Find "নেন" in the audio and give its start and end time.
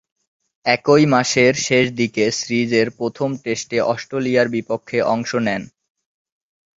5.47-5.63